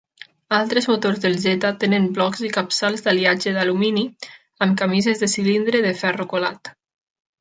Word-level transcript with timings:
Altres 0.59 0.87
motors 0.91 1.19
del 1.25 1.35
Z 1.43 1.69
tenen 1.83 2.07
blocs 2.15 2.41
i 2.47 2.49
capçals 2.57 3.05
d'aliatge 3.07 3.53
d'alumini, 3.59 4.07
amb 4.67 4.81
camises 4.83 5.23
de 5.25 5.31
cilindre 5.35 5.83
de 5.89 5.93
ferro 6.01 6.29
colat. 6.33 6.73